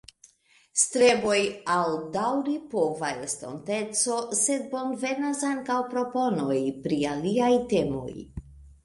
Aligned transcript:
Streboj 0.83 1.41
al 1.73 1.91
daŭripova 2.15 3.11
estonteco, 3.27 4.15
sed 4.39 4.65
bonvenas 4.71 5.43
ankaŭ 5.51 5.77
proponoj 5.93 6.57
pri 6.87 6.99
aliaj 7.13 7.51
temoj. 7.77 8.11